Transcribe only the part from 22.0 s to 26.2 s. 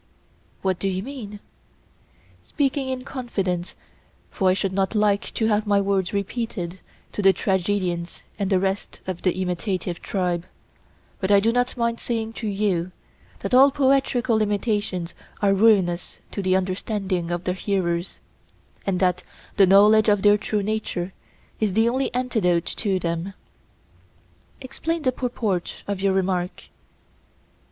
antidote to them. Explain the purport of your